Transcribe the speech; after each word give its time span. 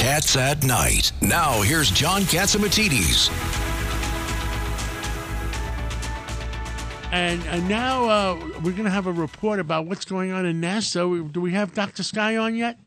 Cats 0.00 0.34
at 0.34 0.64
Night. 0.64 1.12
Now, 1.20 1.60
here's 1.60 1.90
John 1.90 2.22
Catsimatidis. 2.22 3.28
And, 7.12 7.44
and 7.44 7.68
now 7.68 8.08
uh, 8.08 8.34
we're 8.64 8.72
going 8.72 8.84
to 8.84 8.90
have 8.90 9.06
a 9.06 9.12
report 9.12 9.60
about 9.60 9.84
what's 9.84 10.06
going 10.06 10.32
on 10.32 10.46
in 10.46 10.58
NASA. 10.58 11.30
Do 11.30 11.40
we 11.42 11.52
have 11.52 11.74
Dr. 11.74 12.02
Sky 12.02 12.38
on 12.38 12.54
yet? 12.54 12.78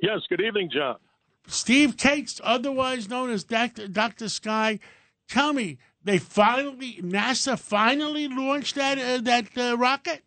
Yes, 0.00 0.20
good 0.28 0.40
evening, 0.40 0.70
John. 0.72 0.98
Steve 1.48 1.96
Kates, 1.96 2.40
otherwise 2.44 3.08
known 3.08 3.30
as 3.30 3.42
Dr. 3.42 3.88
Dr. 3.88 4.28
Sky. 4.28 4.78
Tell 5.28 5.52
me, 5.52 5.78
they 6.04 6.18
finally, 6.18 7.00
NASA 7.02 7.58
finally 7.58 8.28
launched 8.28 8.76
that, 8.76 8.98
uh, 9.00 9.20
that 9.22 9.46
uh, 9.58 9.76
rocket? 9.76 10.22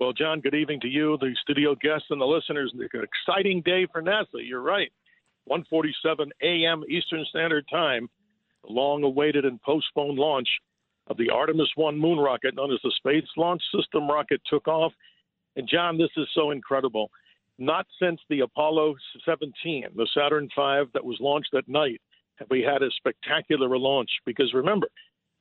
Well, 0.00 0.14
John, 0.14 0.40
good 0.40 0.54
evening 0.54 0.80
to 0.80 0.88
you, 0.88 1.18
the 1.20 1.36
studio 1.42 1.74
guests, 1.74 2.06
and 2.08 2.18
the 2.18 2.24
listeners. 2.24 2.72
An 2.72 3.04
exciting 3.04 3.60
day 3.60 3.86
for 3.92 4.00
NASA. 4.00 4.40
You're 4.42 4.62
right. 4.62 4.90
1:47 5.46 6.30
a.m. 6.42 6.82
Eastern 6.88 7.22
Standard 7.26 7.66
Time. 7.68 8.08
The 8.64 8.72
long-awaited 8.72 9.44
and 9.44 9.60
postponed 9.60 10.18
launch 10.18 10.48
of 11.08 11.18
the 11.18 11.28
Artemis 11.28 11.68
1 11.74 11.98
moon 11.98 12.18
rocket, 12.18 12.54
known 12.54 12.72
as 12.72 12.78
the 12.82 12.90
Space 12.96 13.28
Launch 13.36 13.60
System 13.74 14.10
rocket, 14.10 14.40
took 14.46 14.66
off. 14.68 14.94
And 15.56 15.68
John, 15.68 15.98
this 15.98 16.08
is 16.16 16.26
so 16.32 16.50
incredible. 16.50 17.10
Not 17.58 17.86
since 18.00 18.22
the 18.30 18.40
Apollo 18.40 18.94
17, 19.26 19.84
the 19.94 20.08
Saturn 20.14 20.48
V 20.56 20.90
that 20.94 21.04
was 21.04 21.18
launched 21.20 21.52
at 21.52 21.68
night, 21.68 22.00
have 22.36 22.48
we 22.48 22.62
had 22.62 22.82
a 22.82 22.90
spectacular 22.92 23.76
launch. 23.76 24.10
Because 24.24 24.54
remember, 24.54 24.88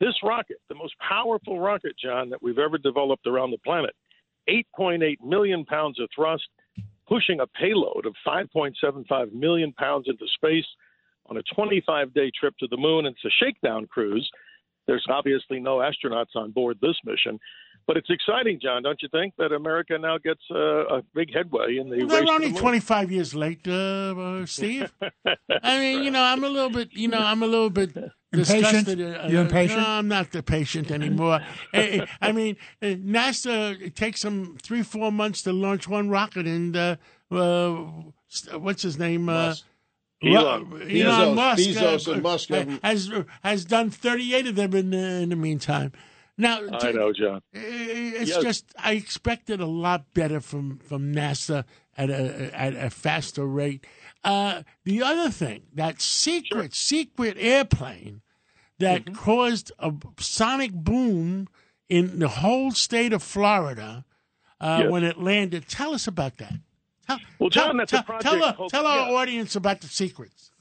this 0.01 0.16
rocket, 0.21 0.57
the 0.67 0.75
most 0.75 0.95
powerful 0.99 1.61
rocket, 1.61 1.95
John, 1.97 2.29
that 2.29 2.44
we've 2.44 2.59
ever 2.59 2.77
developed 2.77 3.25
around 3.25 3.51
the 3.51 3.57
planet, 3.59 3.95
8.8 4.47 5.17
million 5.23 5.65
pounds 5.65 5.99
of 5.99 6.09
thrust, 6.15 6.47
pushing 7.07 7.39
a 7.39 7.47
payload 7.47 8.05
of 8.05 8.15
5.75 8.25 9.33
million 9.33 9.73
pounds 9.73 10.05
into 10.07 10.25
space 10.35 10.65
on 11.27 11.37
a 11.37 11.43
25 11.53 12.13
day 12.13 12.31
trip 12.37 12.55
to 12.59 12.67
the 12.67 12.77
moon. 12.77 13.05
It's 13.05 13.23
a 13.25 13.29
shakedown 13.43 13.87
cruise. 13.87 14.29
There's 14.87 15.05
obviously 15.09 15.59
no 15.59 15.77
astronauts 15.77 16.35
on 16.35 16.51
board 16.51 16.77
this 16.81 16.95
mission. 17.05 17.39
But 17.85 17.97
it's 17.97 18.09
exciting, 18.09 18.59
John, 18.61 18.83
don't 18.83 19.01
you 19.01 19.09
think, 19.11 19.33
that 19.37 19.51
America 19.51 19.97
now 19.97 20.17
gets 20.19 20.41
uh, 20.51 20.97
a 20.97 21.03
big 21.15 21.33
headway 21.33 21.77
in 21.77 21.89
the 21.89 22.05
They're 22.05 22.31
only 22.31 22.51
the 22.51 22.59
25 22.59 23.11
years 23.11 23.33
late, 23.33 23.67
uh, 23.67 24.15
uh, 24.15 24.45
Steve. 24.45 24.93
I 25.63 25.79
mean, 25.79 26.03
you 26.03 26.11
know, 26.11 26.21
I'm 26.21 26.43
a 26.43 26.49
little 26.49 26.69
bit, 26.69 26.89
you 26.93 27.07
know, 27.07 27.19
I'm 27.19 27.41
a 27.41 27.47
little 27.47 27.71
bit 27.71 27.97
Impatient? 28.31 28.88
Uh, 28.88 29.27
You 29.27 29.39
impatient? 29.39 29.80
No, 29.80 29.88
I'm 29.88 30.08
not 30.08 30.31
the 30.31 30.44
patient 30.44 30.91
anymore. 30.91 31.39
Eh, 31.73 31.99
eh, 32.02 32.05
I 32.22 32.31
mean, 32.31 32.58
uh, 32.81 32.85
NASA 32.88 33.80
it 33.81 33.95
takes 33.95 34.22
them 34.22 34.58
three, 34.61 34.83
four 34.83 35.11
months 35.11 35.41
to 35.44 35.53
launch 35.53 35.88
one 35.88 36.09
rocket, 36.09 36.45
and 36.45 36.75
uh, 36.77 36.95
uh, 37.31 37.75
what's 38.57 38.83
his 38.83 38.97
name? 39.00 39.30
Uh, 39.30 39.55
Elon. 40.23 40.69
Ru- 40.69 40.80
Bezos- 40.85 41.05
Elon 41.05 41.35
Musk, 41.35 41.63
Bezos 41.69 42.13
and 42.13 42.22
Musk 42.23 42.50
have- 42.50 42.80
has 42.83 43.11
has 43.44 43.66
done 43.66 43.89
38 43.89 44.47
of 44.47 44.55
them 44.55 44.73
in 44.75 44.89
the, 44.91 44.97
in 44.97 45.30
the 45.30 45.35
meantime. 45.35 45.91
Now, 46.38 46.59
I 46.72 46.91
know, 46.94 47.11
John. 47.11 47.41
it's 47.53 48.29
Yes. 48.29 48.41
just 48.44 48.66
I 48.78 48.94
expected 48.94 49.59
a 49.59 49.66
lot 49.66 50.13
better 50.13 50.40
from 50.40 50.79
from 50.79 51.13
NASA 51.13 51.63
at 51.99 52.09
a 52.09 52.51
at 52.59 52.73
a 52.75 52.89
faster 52.89 53.45
rate. 53.45 53.85
Uh, 54.23 54.63
the 54.85 55.01
other 55.03 55.29
thing, 55.29 55.63
that 55.73 56.01
secret 56.01 56.73
secret 56.73 57.35
airplane 57.39 58.21
that 58.79 59.03
Mm-hmm. 59.05 59.15
caused 59.15 59.71
a 59.79 59.91
sonic 60.19 60.71
boom 60.73 61.47
in 61.89 62.19
the 62.19 62.27
whole 62.29 62.71
state 62.71 63.11
of 63.13 63.21
Florida 63.21 64.05
uh, 64.61 64.79
Yes. 64.83 64.91
when 64.91 65.03
it 65.03 65.17
landed. 65.19 65.67
Tell 65.67 65.93
us 65.93 66.07
about 66.07 66.37
that. 66.37 66.53
Tell, 67.07 67.19
Well, 67.39 67.49
John, 67.49 67.65
tell, 67.69 67.77
that's 67.77 67.93
a 67.93 67.95
tell, 67.97 68.03
project 68.03 68.23
tell, 68.23 68.43
our- 68.43 68.69
tell 68.69 68.87
our 68.87 69.09
yeah. 69.09 69.16
audience 69.17 69.55
about 69.55 69.81
the 69.81 69.87
secrets. 69.87 70.51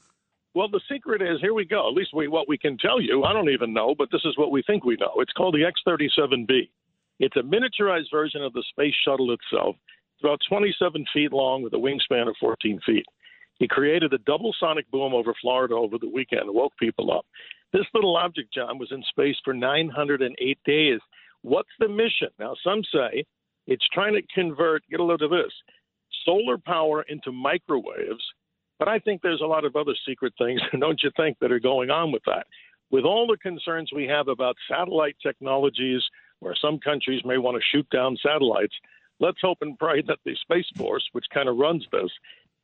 Well, 0.53 0.67
the 0.67 0.81
secret 0.91 1.21
is 1.21 1.39
here 1.41 1.53
we 1.53 1.63
go. 1.63 1.87
At 1.87 1.93
least 1.93 2.09
we, 2.13 2.27
what 2.27 2.49
we 2.49 2.57
can 2.57 2.77
tell 2.77 2.99
you. 2.99 3.23
I 3.23 3.31
don't 3.33 3.49
even 3.51 3.71
know, 3.73 3.93
but 3.97 4.09
this 4.11 4.25
is 4.25 4.37
what 4.37 4.51
we 4.51 4.63
think 4.63 4.83
we 4.83 4.97
know. 4.99 5.13
It's 5.17 5.31
called 5.33 5.53
the 5.55 5.63
X 5.63 5.79
37B. 5.87 6.69
It's 7.19 7.35
a 7.37 7.41
miniaturized 7.41 8.09
version 8.11 8.41
of 8.43 8.51
the 8.53 8.63
space 8.71 8.95
shuttle 9.05 9.31
itself. 9.31 9.75
It's 10.19 10.25
about 10.25 10.39
27 10.49 11.05
feet 11.13 11.31
long 11.31 11.63
with 11.63 11.73
a 11.73 11.77
wingspan 11.77 12.27
of 12.27 12.35
14 12.39 12.79
feet. 12.85 13.05
He 13.57 13.67
created 13.67 14.13
a 14.13 14.17
double 14.19 14.53
sonic 14.59 14.89
boom 14.91 15.13
over 15.13 15.33
Florida 15.41 15.75
over 15.75 15.97
the 15.97 16.09
weekend 16.09 16.43
woke 16.47 16.73
people 16.77 17.11
up. 17.11 17.25
This 17.71 17.85
little 17.93 18.17
object, 18.17 18.53
John, 18.53 18.77
was 18.77 18.91
in 18.91 19.03
space 19.09 19.35
for 19.43 19.53
908 19.53 20.57
days. 20.65 20.99
What's 21.41 21.69
the 21.79 21.87
mission? 21.87 22.29
Now, 22.37 22.55
some 22.63 22.81
say 22.93 23.23
it's 23.67 23.87
trying 23.93 24.13
to 24.13 24.21
convert, 24.33 24.83
get 24.89 24.99
a 24.99 25.03
load 25.03 25.21
of 25.21 25.29
this, 25.29 25.53
solar 26.25 26.57
power 26.57 27.03
into 27.03 27.31
microwaves 27.31 28.23
but 28.79 28.87
I 28.87 28.97
think 28.97 29.21
there's 29.21 29.41
a 29.41 29.45
lot 29.45 29.65
of 29.65 29.75
other 29.75 29.93
secret 30.07 30.33
things, 30.37 30.61
don't 30.79 31.03
you 31.03 31.11
think, 31.15 31.37
that 31.39 31.51
are 31.51 31.59
going 31.59 31.91
on 31.91 32.11
with 32.11 32.23
that? 32.25 32.47
With 32.89 33.03
all 33.03 33.27
the 33.27 33.37
concerns 33.37 33.91
we 33.93 34.07
have 34.07 34.29
about 34.29 34.55
satellite 34.71 35.17
technologies, 35.21 36.01
where 36.39 36.55
some 36.59 36.79
countries 36.79 37.21
may 37.25 37.37
want 37.37 37.57
to 37.57 37.77
shoot 37.77 37.87
down 37.91 38.17
satellites, 38.23 38.73
let's 39.19 39.41
hope 39.41 39.59
and 39.61 39.77
pray 39.77 40.01
that 40.03 40.19
the 40.25 40.35
Space 40.35 40.69
Force, 40.75 41.07
which 41.11 41.25
kind 41.33 41.49
of 41.49 41.57
runs 41.57 41.85
this, 41.91 42.11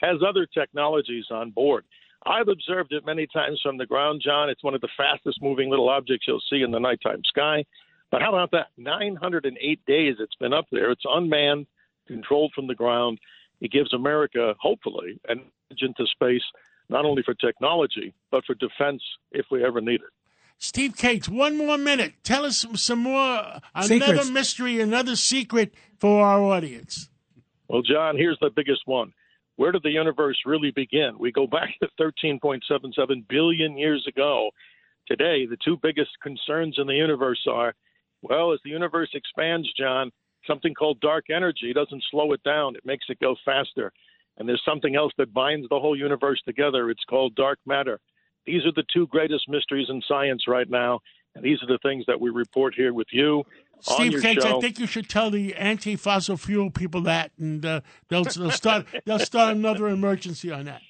has 0.01 0.17
other 0.27 0.45
technologies 0.45 1.25
on 1.31 1.51
board. 1.51 1.85
I've 2.25 2.47
observed 2.47 2.91
it 2.91 3.05
many 3.05 3.27
times 3.27 3.59
from 3.61 3.77
the 3.77 3.85
ground, 3.85 4.21
John. 4.23 4.49
It's 4.49 4.63
one 4.63 4.73
of 4.73 4.81
the 4.81 4.89
fastest 4.97 5.41
moving 5.41 5.69
little 5.69 5.89
objects 5.89 6.27
you'll 6.27 6.41
see 6.49 6.63
in 6.63 6.71
the 6.71 6.79
nighttime 6.79 7.21
sky. 7.23 7.65
But 8.11 8.21
how 8.21 8.29
about 8.29 8.51
that? 8.51 8.67
908 8.77 9.85
days 9.85 10.15
it's 10.19 10.35
been 10.35 10.53
up 10.53 10.65
there. 10.71 10.91
It's 10.91 11.03
unmanned, 11.05 11.67
controlled 12.07 12.53
from 12.55 12.67
the 12.67 12.75
ground. 12.75 13.19
It 13.61 13.71
gives 13.71 13.93
America, 13.93 14.55
hopefully, 14.59 15.19
an 15.27 15.41
edge 15.71 15.81
into 15.81 16.05
space, 16.07 16.43
not 16.89 17.05
only 17.05 17.23
for 17.23 17.33
technology, 17.33 18.13
but 18.31 18.45
for 18.45 18.55
defense 18.55 19.03
if 19.31 19.45
we 19.51 19.63
ever 19.63 19.81
need 19.81 20.01
it. 20.01 20.09
Steve 20.57 20.95
Kates, 20.95 21.29
one 21.29 21.57
more 21.57 21.77
minute. 21.77 22.13
Tell 22.23 22.45
us 22.45 22.57
some, 22.57 22.75
some 22.75 22.99
more, 22.99 23.59
another 23.73 24.31
mystery, 24.31 24.79
another 24.79 25.15
secret 25.15 25.73
for 25.99 26.25
our 26.25 26.41
audience. 26.41 27.09
Well, 27.67 27.81
John, 27.81 28.17
here's 28.17 28.39
the 28.41 28.51
biggest 28.55 28.81
one. 28.85 29.13
Where 29.57 29.71
did 29.71 29.83
the 29.83 29.91
universe 29.91 30.37
really 30.45 30.71
begin? 30.71 31.17
We 31.17 31.31
go 31.31 31.47
back 31.47 31.69
to 31.81 31.89
13.77 31.99 33.27
billion 33.27 33.77
years 33.77 34.05
ago. 34.07 34.49
Today, 35.07 35.45
the 35.45 35.57
two 35.63 35.77
biggest 35.81 36.11
concerns 36.21 36.75
in 36.77 36.87
the 36.87 36.95
universe 36.95 37.45
are 37.49 37.73
well, 38.21 38.53
as 38.53 38.59
the 38.63 38.71
universe 38.71 39.09
expands, 39.13 39.71
John, 39.77 40.11
something 40.47 40.73
called 40.73 40.99
dark 40.99 41.25
energy 41.29 41.73
doesn't 41.73 42.03
slow 42.09 42.31
it 42.33 42.41
down, 42.43 42.75
it 42.75 42.85
makes 42.85 43.05
it 43.09 43.19
go 43.19 43.35
faster. 43.45 43.91
And 44.37 44.49
there's 44.49 44.63
something 44.65 44.95
else 44.95 45.13
that 45.17 45.33
binds 45.33 45.69
the 45.69 45.79
whole 45.79 45.97
universe 45.97 46.41
together. 46.45 46.89
It's 46.89 47.03
called 47.07 47.35
dark 47.35 47.59
matter. 47.65 47.99
These 48.45 48.65
are 48.65 48.71
the 48.71 48.85
two 48.93 49.07
greatest 49.07 49.49
mysteries 49.49 49.87
in 49.89 50.01
science 50.07 50.47
right 50.47 50.69
now. 50.69 50.99
And 51.35 51.43
these 51.43 51.61
are 51.61 51.67
the 51.67 51.79
things 51.79 52.05
that 52.07 52.21
we 52.21 52.29
report 52.29 52.75
here 52.75 52.93
with 52.93 53.07
you 53.11 53.43
on 53.87 54.09
Steve 54.11 54.21
show. 54.21 54.57
I 54.57 54.61
think 54.61 54.79
you 54.79 54.87
should 54.87 55.09
tell 55.09 55.29
the 55.29 55.53
anti-fossil 55.55 56.37
fuel 56.37 56.71
people 56.71 57.01
that, 57.01 57.31
and 57.37 57.65
uh, 57.65 57.81
they'll, 58.09 58.23
they'll 58.23 58.51
start 58.51 58.85
they'll 59.05 59.19
start 59.19 59.55
another 59.55 59.87
emergency 59.87 60.51
on 60.51 60.65
that. 60.65 60.81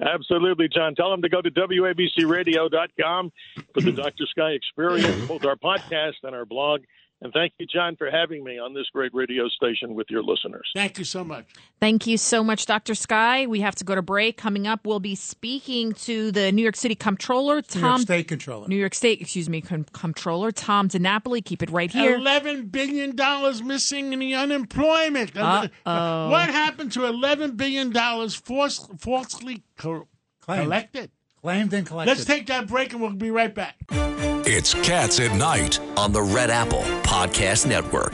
Absolutely, 0.00 0.68
John. 0.68 0.94
Tell 0.94 1.10
them 1.10 1.22
to 1.22 1.28
go 1.28 1.40
to 1.40 1.50
WABCRadio.com 1.50 3.32
for 3.72 3.80
the 3.80 3.92
Dr. 3.96 4.26
Sky 4.26 4.50
experience, 4.50 5.26
both 5.26 5.44
our 5.44 5.56
podcast 5.56 6.16
and 6.22 6.34
our 6.34 6.44
blog. 6.44 6.82
And 7.22 7.34
thank 7.34 7.52
you, 7.58 7.66
John, 7.66 7.96
for 7.96 8.10
having 8.10 8.42
me 8.42 8.58
on 8.58 8.72
this 8.72 8.86
great 8.94 9.12
radio 9.12 9.46
station 9.48 9.94
with 9.94 10.06
your 10.08 10.22
listeners. 10.22 10.70
Thank 10.74 10.98
you 10.98 11.04
so 11.04 11.22
much. 11.22 11.44
Thank 11.78 12.06
you 12.06 12.16
so 12.16 12.42
much, 12.42 12.64
Dr. 12.64 12.94
Sky. 12.94 13.46
We 13.46 13.60
have 13.60 13.74
to 13.74 13.84
go 13.84 13.94
to 13.94 14.00
break. 14.00 14.38
Coming 14.38 14.66
up, 14.66 14.86
we'll 14.86 15.00
be 15.00 15.14
speaking 15.14 15.92
to 15.92 16.32
the 16.32 16.50
New 16.50 16.62
York 16.62 16.76
City 16.76 16.94
Comptroller, 16.94 17.60
Tom. 17.60 17.80
New 17.82 17.86
York 17.88 17.92
Tom. 17.96 18.02
State 18.02 18.28
Controller. 18.28 18.68
New 18.68 18.76
York 18.76 18.94
State, 18.94 19.20
excuse 19.20 19.50
me, 19.50 19.60
com- 19.60 19.84
Comptroller 19.92 20.50
Tom 20.50 20.88
DiNapoli. 20.88 21.44
Keep 21.44 21.62
it 21.62 21.70
right 21.70 21.90
here. 21.90 22.14
Eleven 22.16 22.68
billion 22.68 23.14
dollars 23.14 23.62
missing 23.62 24.14
in 24.14 24.18
the 24.18 24.34
unemployment. 24.34 25.36
Uh, 25.36 25.68
Uh-oh. 25.84 26.30
What 26.30 26.48
happened 26.48 26.92
to 26.92 27.04
eleven 27.04 27.54
billion 27.56 27.90
dollars 27.90 28.34
false, 28.34 28.88
falsely 28.98 29.62
co- 29.76 30.08
collected? 30.40 31.10
Claimed 31.42 31.72
and 31.72 31.86
collected. 31.86 32.10
Let's 32.10 32.24
take 32.24 32.46
that 32.48 32.66
break 32.66 32.92
and 32.92 33.00
we'll 33.00 33.12
be 33.12 33.30
right 33.30 33.54
back. 33.54 33.76
It's 33.90 34.74
Cats 34.74 35.20
at 35.20 35.34
Night. 35.36 35.78
on 35.96 36.12
the 36.12 36.22
Red 36.22 36.50
Apple 36.50 36.82
Podcast 37.02 37.66
Network. 37.66 38.12